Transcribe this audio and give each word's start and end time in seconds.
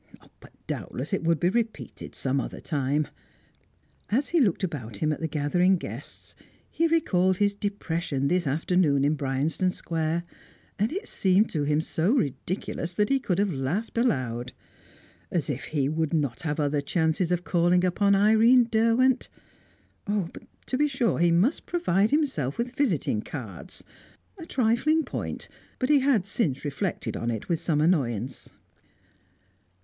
But 0.39 0.53
doubtless 0.65 1.13
it 1.13 1.23
would 1.23 1.39
be 1.39 1.49
repeated 1.49 2.15
some 2.15 2.41
other 2.41 2.59
time. 2.59 3.07
As 4.09 4.29
he 4.29 4.39
looked 4.39 4.63
about 4.63 4.97
him 4.97 5.13
at 5.13 5.19
the 5.19 5.27
gathering 5.27 5.77
guests, 5.77 6.33
he 6.71 6.87
recalled 6.87 7.37
his 7.37 7.53
depression 7.53 8.27
this 8.27 8.47
afternoon 8.47 9.05
in 9.05 9.13
Bryanston 9.13 9.69
Square, 9.69 10.23
and 10.79 10.91
it 10.91 11.07
seemed 11.07 11.51
to 11.51 11.65
him 11.65 11.81
so 11.81 12.13
ridiculous 12.13 12.93
that 12.93 13.09
he 13.09 13.19
could 13.19 13.37
have 13.37 13.53
laughed 13.53 13.95
aloud. 13.95 14.53
As 15.29 15.51
if 15.51 15.65
he 15.65 15.87
would 15.87 16.15
not 16.15 16.41
have 16.41 16.59
other 16.59 16.81
chances 16.81 17.31
of 17.31 17.43
calling 17.43 17.85
upon 17.85 18.15
Irene 18.15 18.69
Derwent! 18.71 19.29
Ah, 20.07 20.29
but, 20.33 20.45
to 20.65 20.79
be 20.79 20.87
sure, 20.87 21.19
he 21.19 21.29
must 21.29 21.67
provide 21.67 22.09
himself 22.09 22.57
with 22.57 22.75
visiting 22.75 23.21
cards. 23.21 23.83
A 24.39 24.47
trifling 24.47 25.03
point, 25.05 25.47
but 25.77 25.89
he 25.89 25.99
had 25.99 26.25
since 26.25 26.65
reflected 26.65 27.15
on 27.15 27.29
it 27.29 27.47
with 27.47 27.59
some 27.59 27.79
annoyance. 27.79 28.51